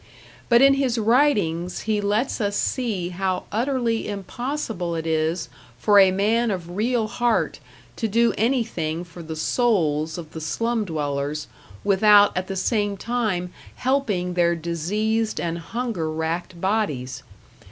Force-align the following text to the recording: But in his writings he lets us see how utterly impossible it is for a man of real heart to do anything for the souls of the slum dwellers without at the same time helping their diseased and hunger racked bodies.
But 0.49 0.63
in 0.63 0.73
his 0.73 0.97
writings 0.97 1.81
he 1.81 2.01
lets 2.01 2.41
us 2.41 2.55
see 2.55 3.09
how 3.09 3.43
utterly 3.51 4.07
impossible 4.07 4.95
it 4.95 5.05
is 5.05 5.47
for 5.77 5.99
a 5.99 6.09
man 6.09 6.49
of 6.49 6.71
real 6.75 7.07
heart 7.07 7.59
to 7.97 8.07
do 8.07 8.33
anything 8.35 9.03
for 9.03 9.21
the 9.21 9.35
souls 9.35 10.17
of 10.17 10.31
the 10.31 10.41
slum 10.41 10.85
dwellers 10.85 11.47
without 11.83 12.35
at 12.35 12.47
the 12.47 12.55
same 12.55 12.97
time 12.97 13.53
helping 13.75 14.33
their 14.33 14.55
diseased 14.55 15.39
and 15.39 15.59
hunger 15.59 16.11
racked 16.11 16.59
bodies. 16.59 17.21